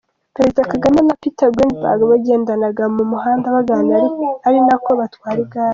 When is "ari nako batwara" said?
4.47-5.39